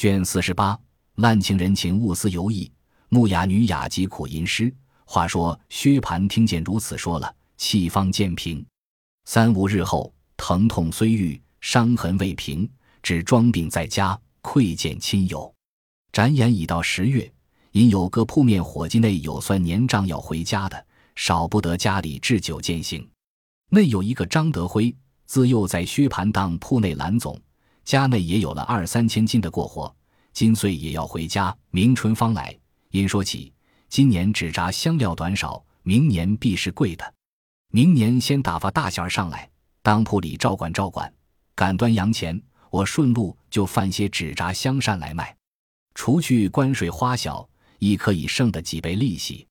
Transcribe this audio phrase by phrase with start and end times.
[0.00, 0.80] 卷四十八，
[1.16, 2.72] 滥情人情勿思犹意，
[3.10, 4.74] 木雅女雅集苦吟诗。
[5.04, 8.64] 话说薛蟠听见如此说了，气方渐平。
[9.26, 12.66] 三五日后，疼痛虽愈，伤痕未平，
[13.02, 15.54] 只装病在家，窥见亲友。
[16.12, 17.30] 展眼已到十月，
[17.72, 23.06] 因有个铺面伙计内有算年账要回家的，少不得家里置酒饯行。
[23.68, 24.96] 内有一个张德辉，
[25.26, 27.38] 自幼在薛蟠当铺内蓝总，
[27.84, 29.94] 家内也有了二三千金的过活，
[30.32, 32.56] 今岁也要回家，明春方来。
[32.90, 33.52] 因说起
[33.88, 37.14] 今年纸扎香料短少，明年必是贵的。
[37.72, 39.48] 明年先打发大小儿上来，
[39.82, 41.12] 当铺里照管照管，
[41.54, 42.40] 赶端洋钱，
[42.70, 45.36] 我顺路就贩些纸扎香扇来卖。
[45.94, 49.46] 除去关税花销，亦可以剩的几倍利息。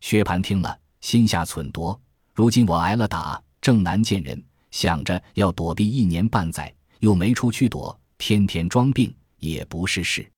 [0.00, 1.98] 薛蟠听了，心下忖度：
[2.34, 10.28] 如今我挨了打，正难见人，想着要躲避一年半载，又没处去躲，天天装病也不是事。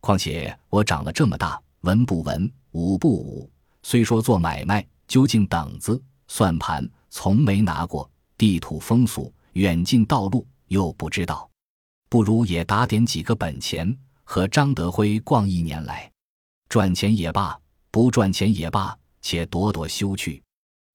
[0.00, 3.50] 况且我长了这么大，文不文，武不武，
[3.82, 11.50] 虽说做买卖，究竟等子算盘，从没拿过地土风俗，远近道路又不知道，
[12.08, 13.96] 不如也打点几个本钱。
[14.30, 16.12] 和张德辉逛一年来，
[16.68, 17.58] 赚钱也罢，
[17.90, 20.42] 不赚钱也罢，且躲躲休去。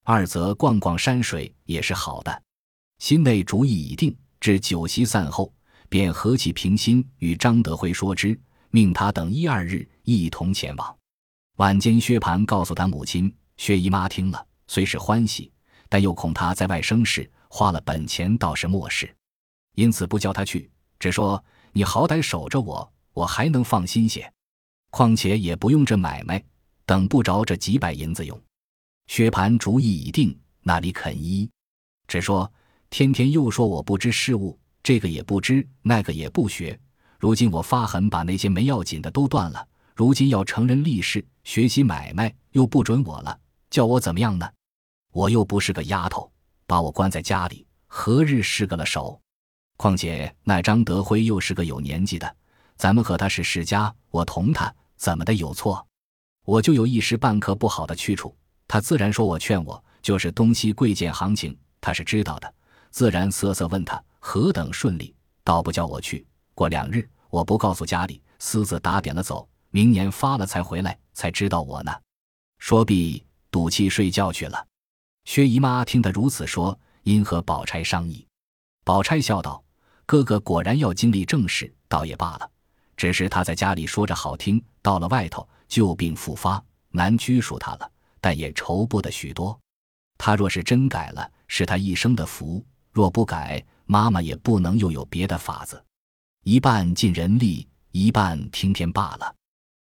[0.04, 2.44] 二则逛逛山水也是好的。
[3.00, 5.54] 心内主意已定，至酒席散后，
[5.88, 8.38] 便和气平心与张德辉说之，
[8.72, 10.98] 命他等一二日一同前往。
[11.60, 15.50] 晚间，薛蟠告诉他母亲薛姨妈听了，虽是欢喜，
[15.88, 19.16] 但又恐他在外生事，花了本钱倒是莫事，
[19.76, 20.70] 因此不叫他去，
[21.00, 21.42] 只说
[21.72, 22.94] 你好歹守着我。
[23.14, 24.30] 我还能放心些，
[24.90, 26.44] 况且也不用这买卖，
[26.86, 28.38] 等不着这几百银子用。
[29.08, 31.50] 薛蟠主意已定，哪里肯依？
[32.10, 32.52] 只说
[32.94, 36.80] 天天又说我不知事物，这个也不知，那个也不学。
[37.18, 43.36] 如今我发狠把那些没要紧的都断了，如今要成人立事，学习买卖，又不准我了，
[43.72, 44.48] 叫我怎么样呢？
[45.12, 46.32] 我又不是个丫头，
[46.68, 49.20] 把我关在家里，何日是个了手？
[49.76, 52.36] 况且那张德辉又是个有年纪的。
[52.78, 55.84] 咱们和他是世家，我同他怎么的有错？
[56.46, 58.38] 我就有一时半刻不好的去处，
[58.68, 62.54] 他自然说我劝我，就是东西贵贱行情，他是知道的，
[62.94, 66.24] 自然瑟瑟问他何等顺利，倒不叫我去。
[66.54, 71.92] 过两日，我不告诉家里，私自打点了走，明年发了才回来，才知道我呢。
[72.60, 74.68] 说毕，赌气睡觉去了。
[75.26, 78.24] 薛姨妈听他如此说，因和宝钗商议。
[78.84, 79.64] 宝钗笑道
[80.06, 82.52] ：“哥哥果然要经历正事，倒也罢了。”
[82.96, 87.92] 只是他在家里说着好听，到了外头旧病复发，难拘束他了。
[88.22, 89.60] 但也愁不得许多。
[90.16, 95.84] 他若是真改了，是他一生的福；若不改，妈妈也不能又有别的法子。
[96.44, 99.36] 一半尽人力，一半听天罢了。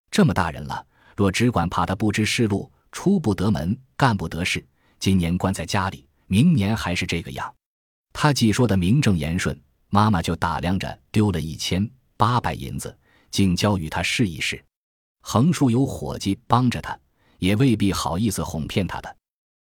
[0.09, 0.85] 这么大人了，
[1.15, 4.65] 若只管怕他不知世路，出不得门，干不得事，
[4.97, 7.53] 今年关在家里，明年还是这个样。
[8.13, 12.97] 他既说的名正言顺，妈妈就打量着丢了一千八百银子。
[13.31, 14.61] 竟交与他试一试，
[15.21, 16.99] 横竖有伙计帮着他，
[17.39, 19.17] 也未必好意思哄骗他的。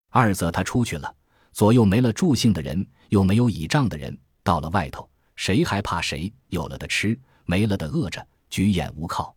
[0.10, 1.14] 二则他出去了，
[1.58, 6.32] 左右没了助兴的人，又没有倚仗的人，到了外头，谁还怕谁？
[6.50, 9.36] 有了的吃，没了的饿着，举眼无靠。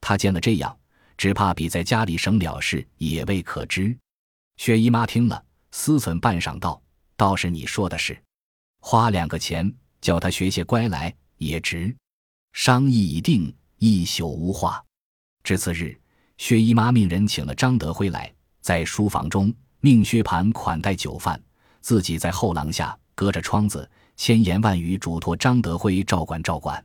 [0.00, 0.76] 他见了这样，
[1.16, 3.96] 只怕比在家里省了事也未可知。
[4.56, 5.40] 薛姨妈听了，
[5.70, 6.82] 思忖半晌，道
[7.16, 8.20] ：“倒是你说的是，
[8.80, 11.96] 花两个钱叫他学些乖来，也值。”
[12.52, 13.54] 商议已定。
[13.78, 14.84] 一宿无话，
[15.44, 15.96] 至次日，
[16.38, 21.40] 薛姨妈命人请了张德辉来，在书房中命薛蟠款待酒饭，
[21.82, 26.82] 自己在后廊下隔着窗子千言万语嘱托张德辉照管照管。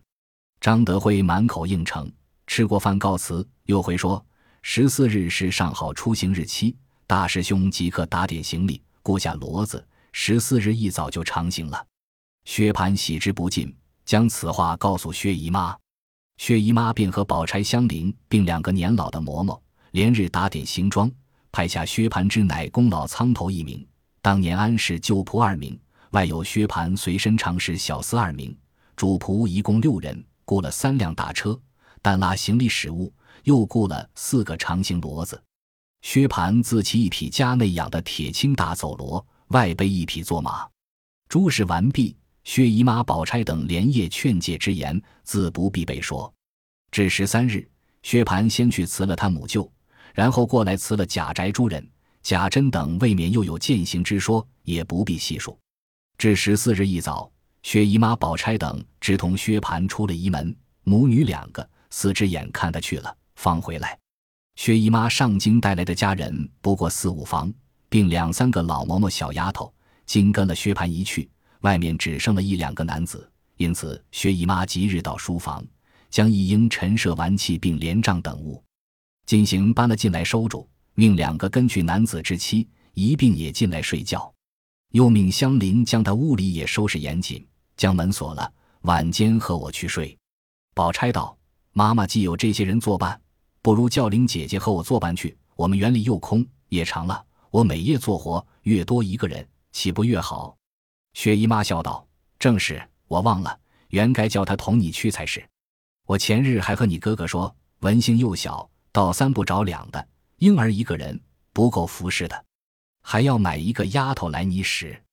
[0.60, 2.12] 张德辉满口应承，
[2.48, 4.24] 吃过饭告辞，又回说
[4.64, 6.76] 十四日是上好出行日期，
[7.06, 11.86] 大师兄即刻打点行李，雇下骡子，十四日一早就长行了。
[12.46, 15.78] 薛蟠喜之不尽，将此话告诉薛姨妈。
[16.38, 19.60] 薛姨妈便和宝钗相邻，并两个年老的嬷嬷，
[19.92, 21.12] 连日打点行装，
[21.52, 23.86] 派下薛蟠之乃公老仓头一名，
[24.28, 25.80] 当年安氏旧仆二名，
[26.12, 28.54] 外有薛蟠随身常侍小厮二名，
[28.94, 31.58] 主仆一共六人，雇了三辆大车，
[32.02, 33.10] 但拉行李食物，
[33.44, 35.42] 又雇了四个长形骡子。
[36.02, 40.68] 薛蟠自骑一匹家内养的铁青大走骡，外背一匹坐马。
[41.30, 42.14] 诸事完毕。
[42.44, 46.30] 薛姨妈、宝钗等连夜劝诫之言，自不必备说。
[46.92, 47.66] 至十三日，
[48.04, 49.72] 薛蟠先去辞了他母舅，
[50.14, 51.90] 然后过来辞了贾宅诸人、
[52.28, 55.58] 贾珍等，未免又有践行之说，也不必细数。
[56.18, 57.32] 至十四日一早，
[57.64, 60.54] 薛姨妈、宝钗等直同薛蟠出了仪门，
[60.84, 63.98] 母女两个四只眼看他去了，方回来。
[64.58, 67.50] 薛姨妈上京带来的家人不过四五房，
[67.88, 69.74] 并两三个老嬷嬷、小丫头，
[70.06, 71.30] 紧跟了薛蟠一去，
[71.62, 73.32] 外面只剩了一两个男子。
[73.56, 75.66] 因此，薛姨妈即日到书房，
[76.10, 78.62] 将一应陈设玩器并帘帐等物
[79.26, 80.68] 进行搬了进来收住，
[81.00, 84.34] 命两个根据男子之妻一并也进来睡觉，
[84.94, 88.52] 又命香菱将他屋里也收拾严谨，将门锁了。
[88.82, 90.18] 晚间和我去睡。
[90.74, 91.38] 宝钗道
[91.72, 93.22] ：“妈妈既有这些人作伴，
[93.62, 95.38] 不如叫林姐姐和我作伴去。
[95.56, 100.58] 我们园里又空，夜长了，我每夜做活，越多一个人，岂不越好？”
[101.14, 102.08] 薛姨妈笑道
[102.40, 103.56] ：“正是。”我忘了，
[103.90, 105.48] 原该叫他同你去才是。
[106.08, 111.20] 我前日还和你哥哥说，文兴又小，倒三不着两的婴儿一个人
[111.52, 112.46] 不够服侍的，
[113.02, 115.04] 还要买一个丫头来你使。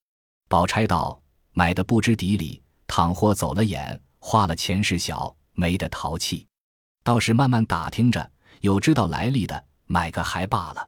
[0.48, 1.18] 宝钗道
[1.52, 6.46] ：“买的不知底里，倘或走了眼，花了钱事小，没得淘气。
[7.02, 8.30] 倒是慢慢打听着，
[8.60, 10.86] 有知道来历的，买个还罢了。”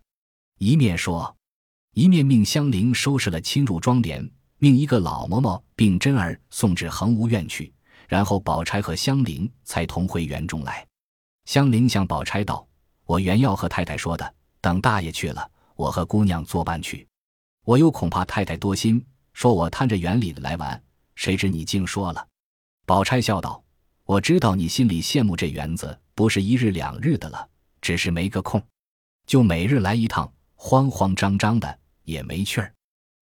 [0.61, 1.35] 一面说，
[1.95, 4.31] 一面命香菱收拾了侵入庄帘。
[4.59, 7.73] 命一个老嬷嬷并真儿送至恒芜院去，
[8.07, 10.87] 然后宝钗和香菱才同回园中来。
[11.47, 12.67] 香菱向宝钗道
[13.07, 17.07] ：“我原要和太太说的，等大爷去了，我和姑娘作伴去。
[17.65, 20.83] 我又恐怕太太多心，说我贪着园里的来玩。
[21.15, 22.27] 谁知你竟说了。”
[22.85, 23.65] 宝钗笑道
[24.05, 27.49] ：“我知道你心里羡慕这园子，不是一日两日的了，
[27.81, 28.63] 只是没个空，
[29.27, 32.73] 就每日来一趟，慌慌张张的也没趣儿，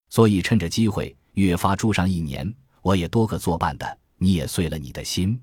[0.08, 5.42] 所以趁着机会。”越发住上一年，我也多个作伴的，你也碎了你的心。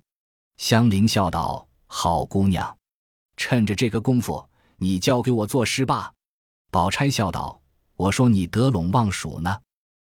[0.55, 2.77] 香菱笑道：“好姑娘，
[3.38, 4.48] 趁着这个功夫，
[4.78, 6.13] 你交给我做事吧。”
[6.72, 7.62] 宝钗笑道
[7.95, 9.60] ：“我说你得陇望蜀呢，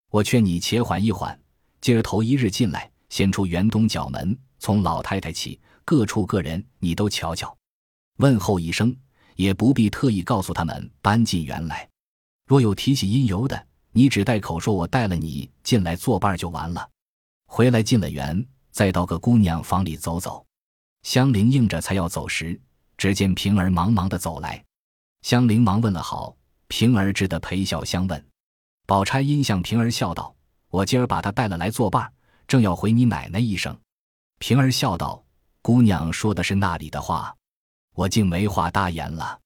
[0.10, 1.40] 我劝你且缓一缓，
[1.80, 7.58] 今儿头一日进来，先出园东角门，从老太太起，各处各人你都瞧瞧，
[8.18, 8.96] 问候一声，
[9.36, 11.90] 也不必特意告诉他们搬进园来。
[12.48, 16.90] 若有提起因由的。”你只带口说，我带了你进来作伴就完了。
[17.46, 20.46] 回来进了园，再到个姑娘房里走走。
[21.04, 22.58] 香菱应着，才要走时，
[23.02, 24.64] 只见平儿忙忙的走来。
[25.24, 26.38] 香菱忙问了好，
[26.68, 28.28] 平儿只得陪笑相问。
[28.86, 30.36] 宝钗因向平儿笑道
[30.70, 32.14] ：“我今儿把她带了来作伴，
[32.48, 33.76] 正要回你奶奶一声。”
[34.38, 35.26] 平儿笑道
[35.64, 37.36] ：“姑娘说的是那里的话，
[37.96, 39.40] 我竟没话搭言了。”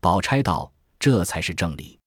[0.00, 2.00] 宝钗道：“这才是正理。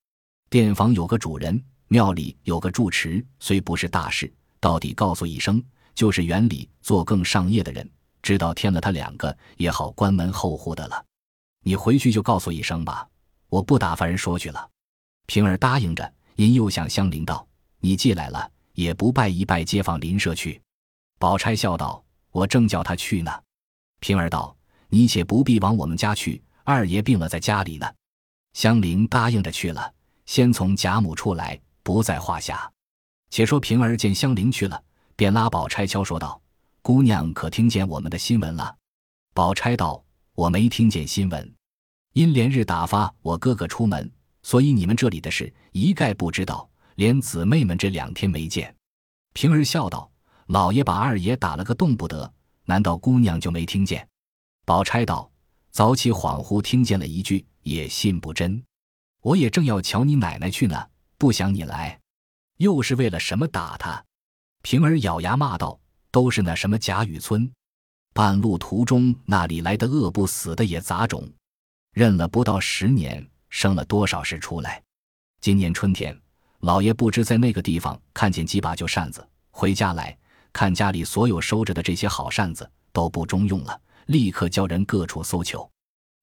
[0.49, 5.63] 店房有个主人。”庙里有个住持，虽不是大事，到底告诉一声，
[5.93, 7.87] 就是园里做更上业的人，
[8.21, 11.05] 知道添了他两个，也好关门候户的了。
[11.63, 13.07] 你回去就告诉一声吧，
[13.49, 14.69] 我不打发人说去了。
[15.25, 17.45] 平儿答应着，因又向香菱道
[17.79, 20.61] ：“你既来了，也不拜一拜街坊邻舍去。”
[21.19, 23.31] 宝钗笑道：“我正叫他去呢。”
[23.99, 24.55] 平儿道
[24.89, 27.87] ：“你且不必往我们家去，二爷病了，在家里呢。”
[28.53, 29.93] 香菱答应着去了，
[30.25, 31.59] 先从贾母处来。
[31.83, 32.69] 不在话下。
[33.29, 34.83] 且说平儿见香菱去了，
[35.15, 36.41] 便拉宝钗悄说道
[36.87, 38.73] ：“姑娘可听见我们的新闻了？”
[39.35, 40.01] 宝钗道
[40.35, 41.53] ：“我没听见新闻，
[42.13, 44.09] 因连日打发我哥哥出门，
[44.41, 48.73] 所以你们这里的事一概不知道，连姊妹们这两天没见。”
[49.35, 50.09] 平儿笑道
[50.47, 54.07] ：“老爷把二爷打了个动不得，难道姑娘就没听见？”
[54.63, 55.29] 宝钗道
[55.71, 58.63] ：“早起恍惚听见了一句，也信不真。
[59.23, 60.87] 我也正要瞧你奶奶去呢。”
[61.19, 61.99] 不想你来，
[62.59, 64.05] 又是为了什么打他？
[64.61, 65.77] 平儿咬牙骂道
[66.17, 67.47] ：“都是那什么贾雨村，
[68.11, 71.31] 半路途中那里来的饿不死的也杂种，
[71.93, 74.81] 认了不到十年，生了多少事出来？
[75.41, 76.19] 今年春天，
[76.61, 80.17] 老爷不知在那个地方看见几把旧扇子，回家来
[80.51, 85.69] 看家里所有收着的这些好扇子都不中用了，立刻叫人各处搜求，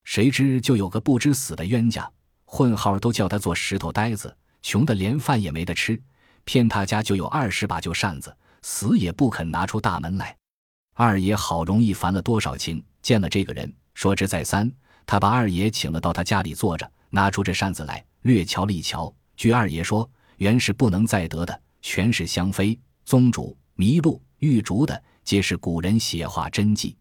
[0.02, 2.10] 谁知就有个不知死的冤家，
[2.46, 6.02] 混号都叫他做石头呆子。”穷的连饭也没得吃，
[6.42, 10.34] 偏他家就有二十把旧扇子，死也不肯拿出大门来。
[10.94, 14.72] 二爷好容易烦了多少情，见了这个人，说之再三，
[15.04, 19.14] 他把二爷请了到他家里坐着，拿出这扇子来，略瞧了一瞧。
[19.36, 26.96] 据二爷说，原是不能再得的，全是香妃、宗主、麋鹿、玉竹的，皆是古人写画真迹。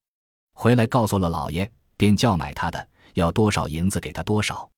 [0.55, 4.69] 回来告诉了老爷，便叫买他的，要多少银子给他多少。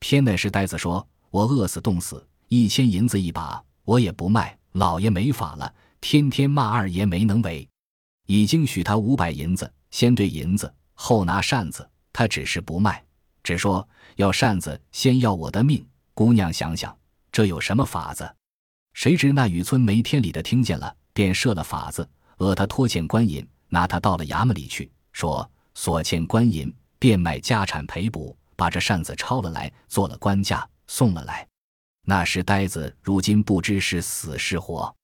[0.00, 1.06] 偏那时呆子说。
[1.30, 4.56] 我饿死冻死，一千银子一把，我也不卖。
[4.74, 5.74] 老爷没法了，
[6.06, 7.66] 天天骂二爷没能为，
[8.26, 11.88] 已经许他五百银子，先兑银子，后拿扇子。
[12.12, 13.02] 他只是不卖，
[13.42, 15.82] 只说要扇子，先要我的命。
[16.12, 16.94] 姑娘想想，
[17.32, 18.30] 这有什么法子？
[18.92, 22.06] 谁知那雨村没天理的听见了，便设了法子，
[22.36, 31.48] 讹他拖欠官银，拿他到了衙门里去，说所欠官银，变卖家产赔补，把这扇子抄了来，做了官价，送了来。
[32.02, 34.94] 那时呆子如今不知是死是活。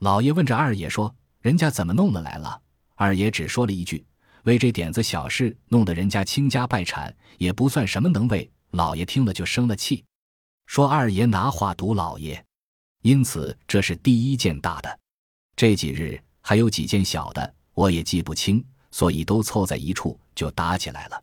[0.00, 2.58] 老爷问着二爷说：“人家怎么弄的来了？”
[2.96, 4.02] 二爷只说了一句
[4.44, 10.02] ：“为这点子小事，弄得人家倾家败产，也不算什么能为。”老爷听了就生了气，
[10.64, 12.42] 说：“二爷拿话堵老爷。”
[13.02, 14.98] 因此这是第一件大的。
[15.54, 21.22] 这几日还有几件小的，我也记不清，所以都凑在一处就打起来了，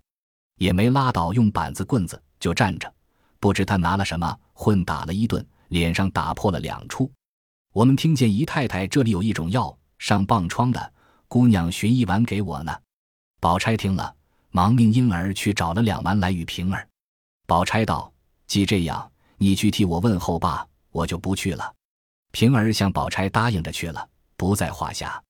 [0.60, 2.94] 也没拉倒，用板子棍子就站着，
[3.40, 7.12] 不知他拿了什么，混打了一顿，脸上打破了两处。
[7.78, 10.94] 我们听见姨太太这里有一种药上棒疮的，
[11.28, 12.76] 姑娘寻一丸给我呢。
[13.40, 14.16] 宝钗听了，
[14.50, 16.88] 忙命婴儿去找了两丸来与平儿。
[17.46, 18.12] 宝钗道
[18.48, 21.72] ：“既这样，你去替我问候罢，我就不去了。”
[22.34, 25.24] 平儿向宝钗答应着去了，不在话下。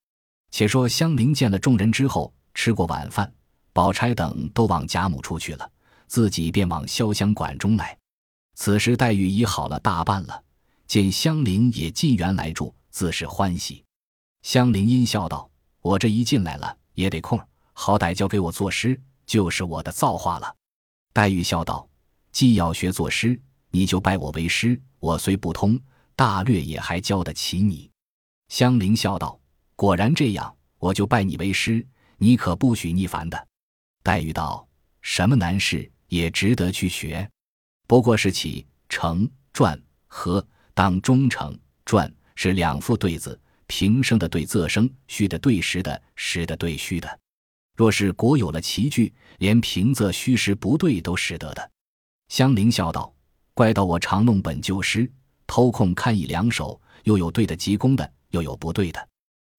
[0.50, 3.30] 且说香菱见了众人之后，吃过晚饭，
[3.74, 5.70] 宝钗等都往贾母处去了，
[6.08, 7.98] 自己便往潇湘馆中来。
[8.56, 10.44] 此时黛玉已好了大半了。
[10.88, 13.84] 见香菱也进园来住，自是欢喜。
[14.42, 15.50] 香菱阴笑道
[15.82, 17.38] ：“我这一进来了，也得空，
[17.74, 20.56] 好歹教给我作诗，就是我的造化了。”
[21.12, 21.88] 黛玉笑道
[22.32, 23.38] ：“既要学作诗，
[23.70, 24.82] 你就拜我为师。
[25.00, 25.78] 我虽不通，
[26.16, 27.92] 大略也还教得起你。”
[28.48, 29.38] 香菱笑道
[29.76, 31.86] ：“果然这样，我就拜你为师，
[32.18, 33.48] 你可不许逆反的。”
[34.04, 34.66] 黛玉道
[35.02, 37.30] ：“什么难事也值得去学，
[37.88, 39.78] 不过是起承转
[40.08, 40.44] 合。”
[40.78, 47.20] 当中成转是两副对子，平声的对仄声，虚的对实的，实的对虚的。
[47.76, 51.72] 若是果有了奇句，连平仄虚实不对都识得的。
[52.28, 53.12] 香菱笑道
[53.56, 55.12] ：“怪到我常弄本旧诗，
[55.48, 59.10] 偷空看一两首，又有对的急功的，又有不对的。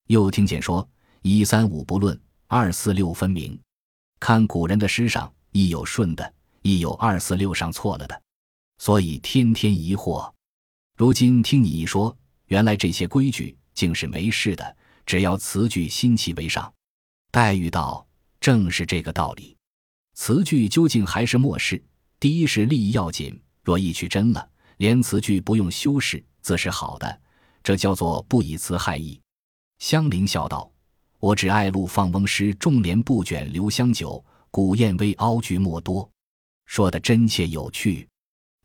[0.06, 0.88] 又听见说
[1.22, 3.60] 一三五不论，二四六分明。
[4.20, 6.32] 看古人的诗上，亦有顺的，
[6.62, 8.22] 亦有二四六上错了的，
[8.78, 10.32] 所以天天疑惑。”
[10.98, 12.14] 如今听你一说，
[12.46, 14.76] 原来这些规矩竟是没事的，
[15.06, 16.74] 只要词句新奇为上。
[17.30, 18.04] 黛玉道
[18.40, 19.56] ：“正是这个道理。
[20.14, 21.80] 词句究竟还是末事，
[22.18, 23.40] 第一是立意要紧。
[23.62, 27.20] 若意去真了，连词句不用修饰，自是好的。
[27.62, 29.20] 这叫做不以词害意。”
[29.78, 30.68] 香菱笑道
[31.20, 36.10] ：“我只爱陆放翁诗，重帘不卷留香久，古燕微凹菊莫多。”
[36.66, 38.08] 说的真切有趣。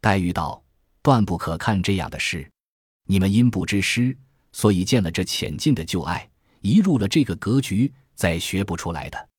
[0.02, 0.63] 黛玉道。
[1.04, 2.50] 断不可看这样的诗，
[3.08, 4.18] 你们因不知诗，
[4.54, 6.28] 所以见了这浅近的旧爱，
[6.62, 9.30] 一入了这个格局，再学不出来的。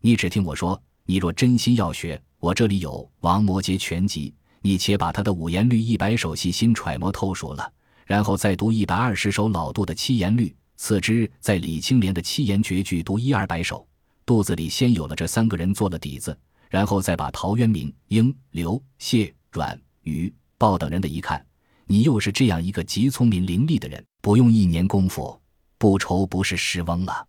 [0.00, 4.30] 你只听我说，你若真心要学，我这里有《王摩诘全集》，
[4.62, 7.72] 你且把他的五言律一百首细心揣摩透熟了，
[8.06, 13.84] 然后再读一百二十首老杜的七言律，次之在李青莲的七言绝句读一二百首，
[14.24, 16.38] 肚子里先有了这三个人做了底子，
[16.70, 20.32] 然后再把陶渊明、应、刘、谢、阮、于。
[20.58, 21.44] 鲍等人的一看，
[21.86, 25.40] 你又是这样一个极聪明伶俐的人，不用一年功夫，
[25.78, 27.26] 不愁不是诗翁了。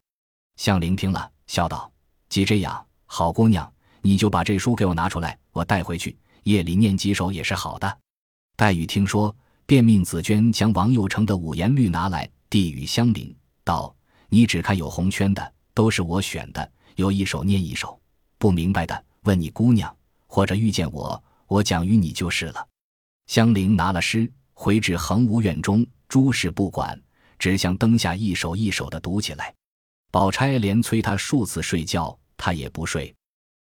[0.58, 1.90] 向聆听了，笑道
[2.28, 3.72] ：“既这样，好姑娘，
[4.02, 7.98] 你就把这书给我拿出来，我带回去，夜里念几首也是好的。”
[8.58, 9.34] 黛玉听说，
[9.68, 13.34] 便命紫娟将王佑成的五言律拿来，递与香菱，
[13.64, 13.96] 道
[14.28, 18.02] ：“你只看有红圈的，都是我选的，有一首念一首，
[18.40, 19.96] 不明白的问你姑娘，
[20.26, 22.68] 或者遇见我，我讲与你就是了。”
[23.30, 27.00] 香菱拿了诗，回至恒芜院中，诸事不管，
[27.38, 29.54] 只向灯下一首一首的读起来。
[30.10, 33.16] 宝钗连催他数次睡觉，他也不睡。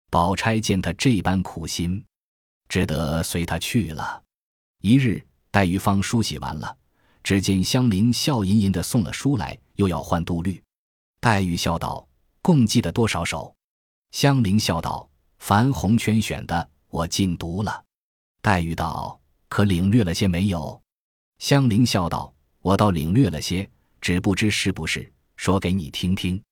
[0.09, 2.03] 宝钗见他这般苦心，
[2.67, 4.23] 只得随他去了。
[4.81, 6.75] 一日，黛玉方梳洗完了，
[7.23, 10.59] 只见香菱笑吟吟的送了书来，又要换杜律。
[11.21, 12.09] 黛玉笑道
[12.41, 13.55] ：“共记得多少首？”
[14.13, 15.07] 香菱笑道
[15.41, 17.85] ：“凡红圈选的，我尽读了。”
[18.41, 19.18] 黛玉道。
[19.49, 20.81] 可领略了些没有？
[21.39, 23.69] 香菱笑道：“我倒领略了些，
[24.01, 26.43] 只不知是不是，说给你听听。”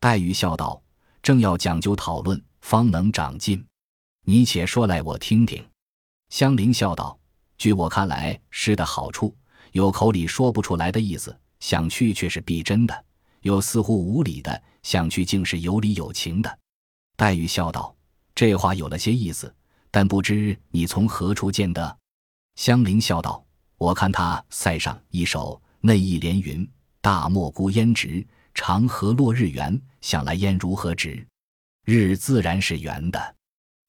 [0.00, 0.80] 黛玉笑道
[1.22, 3.64] ：“正要讲究讨论，方能长进。
[4.24, 5.64] 你且说来，我听听。”
[6.30, 7.18] 香菱笑道
[7.58, 9.36] ：“据我看来，诗的好处
[9.72, 12.94] 有口里说不出来的意思，想去却是必真的；
[13.40, 16.58] 有似乎无理的，想去竟是有理有情的。”
[17.16, 17.94] 黛玉笑道
[18.34, 19.52] ：“这话有了些意思，
[19.90, 21.98] 但不知你从何处见得？”
[22.58, 23.46] 香菱笑道
[23.78, 26.68] ：“我看他塞上一首内意连云：
[27.00, 29.80] 大漠孤烟直，长河落日圆。
[30.00, 31.24] 想来烟如何直？
[31.84, 33.36] 日自然是圆的。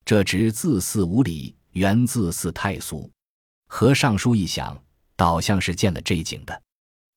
[0.06, 3.10] 这直字似无理，圆字似太俗。
[3.66, 4.80] 和尚书一想，
[5.16, 6.62] 倒像是见了这景的。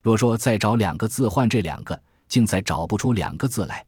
[0.02, 3.84] 若说再找两个字换这两个，竟再找不出两个字来。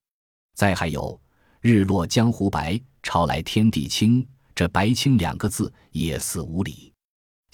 [0.55, 1.19] 再还有
[1.63, 4.25] 日落江湖白，潮来天地清。
[4.55, 6.93] 这白清两个字也似无理，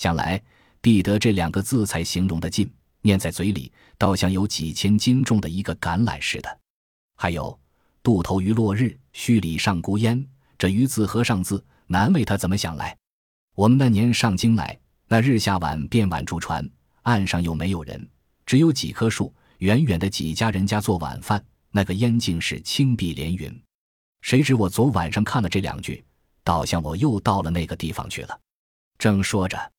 [0.00, 0.42] 想来
[0.80, 6.58] 必得这两个字才形容得尽，念在嘴里，倒像有几千斤重的一个橄榄似的。
[7.16, 7.60] 还有
[8.02, 10.26] “渡头余落日，墟里上孤烟”，
[10.56, 12.96] 这“余”字和“上”字，难为他怎么想来。
[13.54, 14.74] 我们那年上京来，
[15.06, 16.66] 那日下晚便晚住船，
[17.02, 18.08] 岸上又没有人，
[18.46, 23.62] 只有几棵树，远远的几家人家做晚饭，那个烟竟是青碧连云。
[24.22, 26.02] 谁知我昨晚上看了这两句。
[26.42, 28.40] 倒像我又到了那个地方去了。
[28.96, 29.70] 正说着，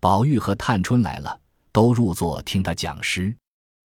[0.00, 1.38] 宝玉和探春来了，
[1.70, 3.36] 都入座听他讲诗。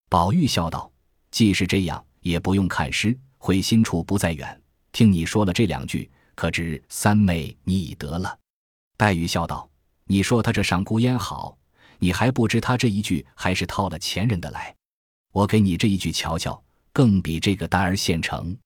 [0.10, 0.90] 宝玉笑道
[1.30, 4.62] ：“既是这样，也不用看诗，会心处不在远。
[4.94, 8.40] 听你说了这两句，可知三妹你已得了。”
[8.98, 9.70] 黛玉笑道
[10.08, 11.58] ：“你说他这赏孤烟好，
[12.00, 14.74] 你还不知他这一句还是套了前人的来。
[15.34, 18.58] 我给你这一句瞧瞧，更比这个单儿现成。”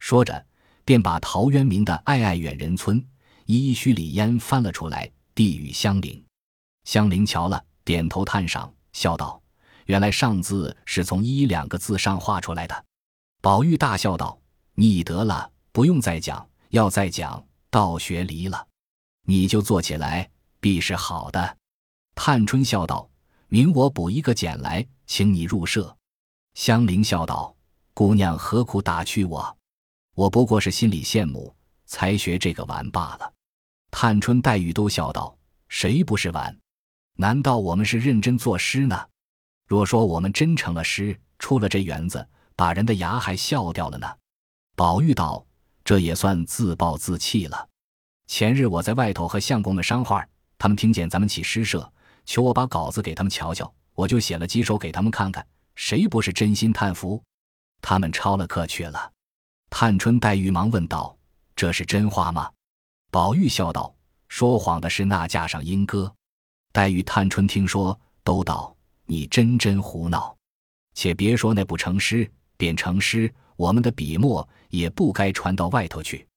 [0.00, 0.44] 说着。
[0.86, 3.04] 便把陶渊明的“爱爱远人村，
[3.46, 6.24] 依依墟里烟”翻了出来，递与香菱。
[6.86, 9.42] 香菱瞧了，点头叹赏，笑道
[9.86, 12.84] ：“原来上字是从‘一’两个字上画出来的。”
[13.42, 14.40] 宝玉大笑道
[14.74, 18.64] ：“你得了，不用再讲，要再讲，倒学离了。
[19.24, 21.58] 你就坐起来，必是好的。”
[22.14, 23.10] 探春笑道
[23.48, 25.94] ：“明我补一个简来，请你入舍。”
[26.54, 27.52] 香菱笑道
[27.94, 29.58] ：“姑娘何苦打趣我？”
[30.14, 31.52] 我不过是心里羡慕，
[31.84, 33.32] 才学这个玩罢了。
[33.90, 35.36] 探春、黛玉都笑道
[35.68, 36.56] ：“谁不是玩？
[37.16, 39.08] 难道我们是认真作诗呢？
[39.66, 44.06] 若说我们真成了诗，出了这园子，把人的牙还笑掉了呢。”
[44.76, 45.44] 宝玉道
[45.82, 47.68] ：“这也算自暴自弃了。
[48.26, 50.26] 前日我在外头和相公们商话，
[50.58, 51.90] 他们听见咱们起诗社，
[52.26, 55.46] 求我把稿子给他们瞧瞧，我就写了几首给他们看看。
[55.74, 57.22] 谁不是真心叹服？
[57.80, 59.12] 他们抄了课去了。”
[59.70, 61.16] 探春、黛玉忙问道
[61.56, 62.50] ：“这是真话吗？”
[63.10, 63.94] 宝玉笑道
[64.28, 66.12] ：“说谎的是那架上莺歌。”
[66.76, 68.76] 黛玉、探春听说，都道
[69.08, 70.36] ：“你真真胡闹！
[70.92, 76.28] 且别说那不成诗，便成诗，我们的笔墨也不该传到外头去。”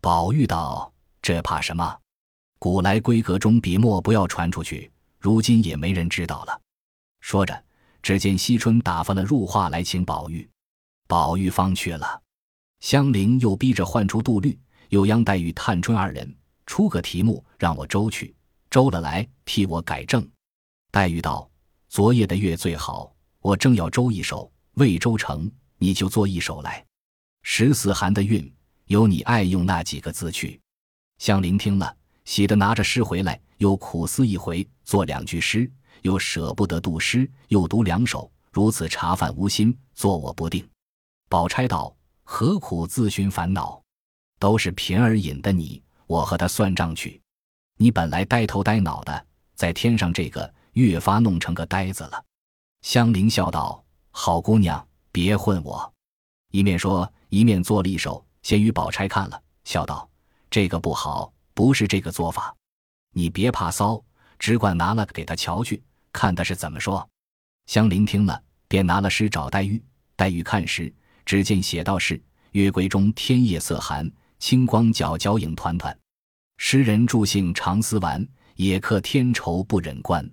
[0.00, 1.94] 宝玉道：“这怕什么？
[2.58, 6.58] 古来闺阁中笔墨不要传出去，如今也没人知道了。”
[7.20, 7.62] 说着，
[8.00, 10.48] 只见惜春打发了入画来请宝玉，
[11.06, 12.18] 宝玉方去了。
[12.80, 18.34] 香菱又逼着唤出杜律，又央黛玉、探春二人出个题目让我周去，
[18.72, 20.26] 周了来替我改正。
[20.90, 21.46] 黛玉道
[21.90, 26.82] ：“昨夜的月最好，我正要周一首，未周成，你就做一首来。
[27.42, 28.50] 十四寒的韵，
[28.86, 30.58] 由你爱用那几个字去。”
[31.20, 40.66] 香菱听了，喜得拿着诗回来，又苦思一回，做两句诗，又舍不得读诗，又读两首，如此茶饭无心，做我不定。
[41.28, 41.94] 宝钗道。
[42.24, 43.82] 何苦自寻烦恼？
[44.38, 47.21] 都是平儿引的你，我和他算账去。
[47.82, 52.24] 你本来呆头呆脑的，在天上这个越发弄成个呆子了。
[52.82, 55.92] 香菱笑道：“好姑娘，别混我。”
[56.52, 60.08] 一面说，一面做了一首，先与宝钗看了，笑道
[60.48, 62.54] ：“这个不好，不是这个做法。
[63.14, 64.00] 你别怕骚，
[64.38, 67.04] 只管拿了给他瞧去，看他是怎么说。”
[67.66, 69.82] 香菱听了，便拿了诗找黛玉。
[70.14, 70.94] 黛玉看时。
[71.24, 75.98] 只见写道是：“月归中，天夜色寒，清光皎皎影团团。
[76.64, 80.24] 诗人助兴常思玩，野客天愁不忍观。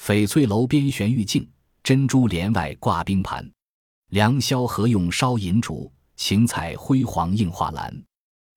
[0.00, 1.46] 翡翠楼边悬玉镜，
[1.82, 3.48] 珍珠帘外挂冰盘。
[4.08, 5.92] 良宵何用烧银烛？
[6.16, 7.94] 晴彩辉煌映画栏。”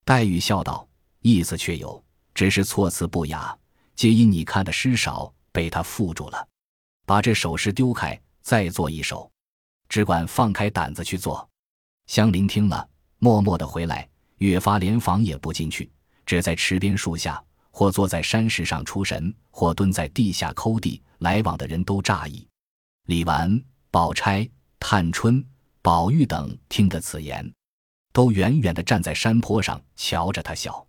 [0.05, 0.87] 黛玉笑道
[1.21, 2.01] ：“意思却有，
[2.33, 3.55] 只是措辞不雅，
[3.93, 6.47] 皆因你看的诗少，被他缚住了。
[7.05, 9.29] 把这首诗丢开，再做一首，
[9.89, 11.47] 只管放开胆子去做。”
[12.07, 15.91] 香菱听了，默默的回来，越发连房也不进去，
[16.25, 21.01] 只在池边树下，或坐在山石上出神，或蹲在地下抠地。
[21.21, 22.47] 来往的人都诧异。
[23.05, 25.45] 李纨、宝钗、探春、
[25.81, 27.47] 宝玉等听得此言，
[28.11, 30.83] 都远远的站在山坡上瞧着他笑。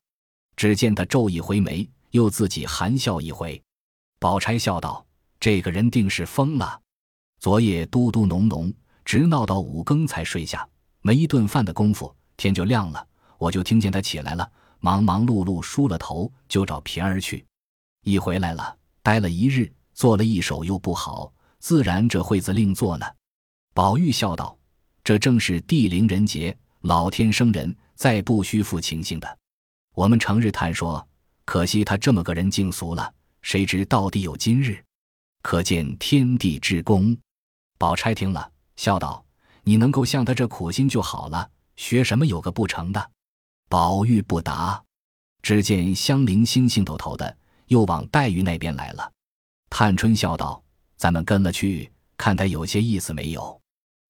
[0.57, 3.63] 只见他皱一回眉，又自己含笑一回。
[4.19, 5.05] 宝钗笑道
[5.39, 6.81] ：“这个人定是疯了。
[7.39, 8.73] 昨夜嘟嘟哝哝，
[9.05, 10.67] 直闹到五更才睡下。”
[11.05, 13.07] 没一顿饭的功夫，天就亮了。
[13.37, 14.51] 我就听见他起来了，
[14.85, 17.47] 忙忙碌碌梳了头，就找平儿去。
[18.03, 23.07] 一回来了，待了一日，做了一手又不好，自然这会子另做呢。
[23.73, 24.59] 宝玉笑道
[25.05, 29.39] ：“这正是地灵人杰，老天生人，再不虚负情形的。
[29.95, 31.07] 我们成日叹说，
[31.45, 33.15] 可惜他这么个人竟俗了。
[33.41, 34.85] 谁知到底有今日，
[35.43, 37.17] 可见天地之功。”
[37.79, 39.25] 宝钗听了，笑道。
[39.63, 43.11] 你能够像他这苦心就好了，学什么有个不成的？
[43.73, 44.85] 宝玉不答。
[45.41, 47.35] 只见香菱星星抖头的，
[47.69, 49.11] 又往黛玉那边来了。
[49.71, 50.63] 探春笑道
[50.99, 53.59] ：“咱们跟了去，看他有些意思没有。”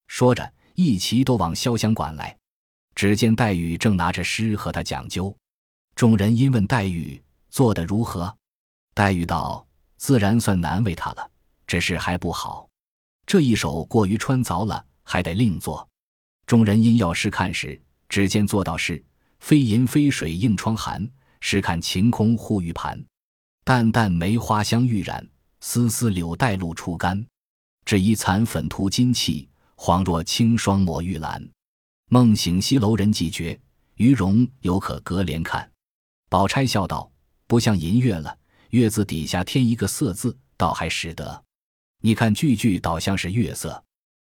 [0.07, 2.37] 说着，一齐都往潇湘馆来。
[2.93, 5.33] 只见黛玉正拿着诗和他讲究。
[5.95, 8.35] 众人因问黛玉做得如何，
[8.93, 11.31] 黛玉道：“自然算难为他了，
[11.65, 12.67] 只是还不好。
[13.25, 15.87] 这一首过于穿凿了，还得另做。”
[16.45, 19.01] 众人因要试看时，只见做道是
[19.43, 21.05] ：“飞银飞水映窗寒，
[21.41, 22.97] 试看晴空护玉盘。
[23.65, 25.27] 淡淡梅花香欲染。”
[25.59, 27.25] 丝丝柳带露初干，
[27.83, 31.45] 只一残粉涂金器，恍若清霜抹玉兰。
[32.09, 33.59] 梦醒西楼人寂绝，
[33.95, 35.69] 余容犹可隔帘看。
[36.29, 37.11] 宝钗笑道
[37.45, 38.37] ：“不像银月了，
[38.69, 41.43] 月字底下添一个色字，倒还使得。
[41.99, 43.83] 你看句句倒像是月色，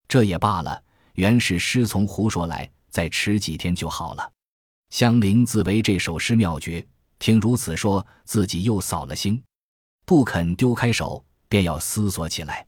[0.08, 0.84] 这也罢了。
[1.16, 4.32] 原是诗从胡说来，再迟几天就好了。”
[4.90, 6.86] 香菱自为这首诗妙绝，
[7.20, 9.42] 听如此说，自己又扫了兴。
[10.06, 12.66] 不肯丢开手，便要思索起来。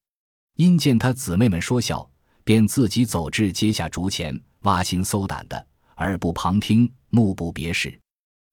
[0.56, 2.08] 因见他姊妹们说笑，
[2.44, 8.00] 便自己走至阶下竹前，挖心搜胆的，耳不旁听，目不别视。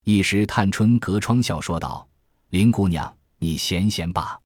[0.05, 2.09] 一时探春隔窗笑说道
[2.49, 4.39] ：“林姑娘，你闲闲罢。”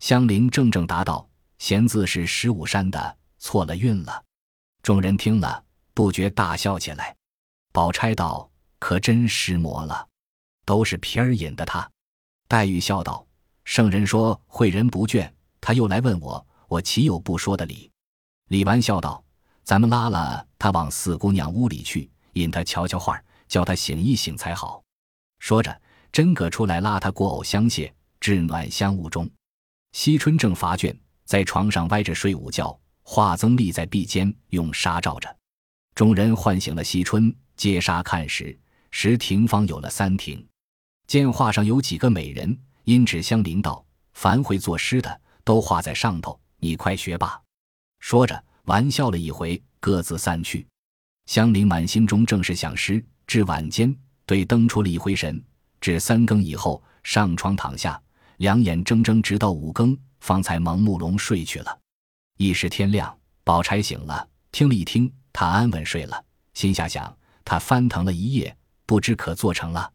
[0.00, 1.26] 香菱正正答道
[1.58, 4.22] ：“闲字是十五山的，错了韵了。”
[4.82, 7.16] 众人听了，不觉大笑起来。
[7.72, 8.47] 宝钗道
[8.78, 10.06] ：“可真失魔了，
[10.64, 11.90] 都是皮儿引的他。”
[12.48, 13.24] 黛玉笑道。
[13.64, 17.90] 圣人说诲人不倦，他又来问我，我岂有不说的理？
[18.48, 19.22] 李纨笑道
[19.62, 24.82] ：“咱们拉了他往四姑娘屋里去，引他瞧瞧画，叫他醒一醒才好。”
[25.38, 29.28] 说着，真个出来拉他过藕香榭，至暖香雾中。
[29.92, 35.36] 惜春正乏倦，在床上歪着睡午觉，华增立在壁间，用纱罩着。
[35.94, 38.58] 众人唤醒了惜春，揭纱看时，
[38.90, 40.44] 时亭方有了三亭，
[41.06, 42.58] 见画上有几个美人。
[42.84, 47.38] 因指香菱道：“凡会作诗的，都画在上头，你快学吧。”
[48.00, 50.66] 说着，玩笑了一回，各自散去。
[51.26, 55.44] 香菱满心中正是想诗，至晚间对灯出了一回神，
[55.82, 58.00] 至三更以后上床躺下，
[58.38, 61.78] 两眼睁睁直到五更，方才蒙目笼睡去了。
[62.38, 66.24] 一时天亮，宝钗醒了，听了一听，她安稳睡了，
[66.54, 68.56] 心下想：她翻腾了一夜，
[68.88, 69.92] 不知可做成了。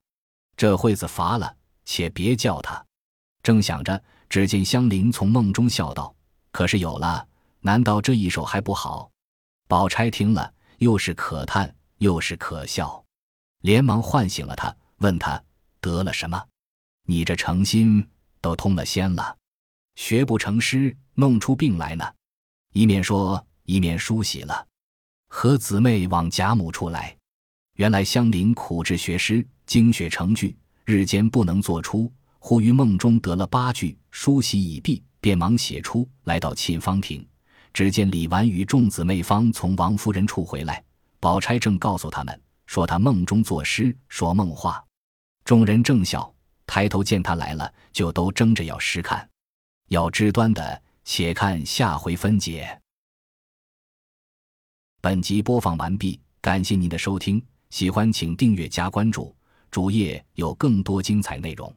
[0.55, 1.53] 这会子乏了。
[1.85, 2.81] 且别叫他。
[3.41, 6.15] 正想着，只见香菱从梦中笑道
[6.53, 7.27] ：“可是有了，
[7.59, 9.11] 难道这一手还不好？”
[9.67, 13.03] 宝钗听了，又是可叹又是可笑，
[13.63, 15.43] 连忙唤醒了他，问他
[15.81, 16.41] 得了什么？
[17.05, 18.07] 你这诚心
[18.39, 19.35] 都通了仙了，
[19.95, 22.13] 学不成诗，弄出病来呢？
[22.71, 24.65] 一面说，一面梳洗了，
[25.27, 27.17] 和姊妹往贾母处来。
[27.75, 30.55] 原来香菱苦志学诗，精学成句。
[30.85, 36.39] 日间不能作出，忽于梦中得了八句，梳洗已毕，便忙写出来。
[36.39, 37.25] 到沁芳亭，
[37.73, 40.83] 只见李纨与众姊妹方从王夫人处回来，
[41.19, 44.83] 宝钗正告诉他们说他梦中作诗，说梦话。
[45.45, 46.31] 众人正笑，
[46.67, 49.27] 抬头见他来了，就都争着要诗看。
[49.87, 52.79] 要知端的，且看下回分解。
[55.01, 59.35] 本集播放完毕，感谢您的收听，喜欢请订阅加关注。
[59.71, 61.75] 主页有更多精彩内容。